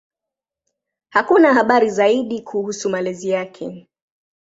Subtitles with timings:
[1.09, 3.87] Hakuna habari zaidi kuhusu malezi yake.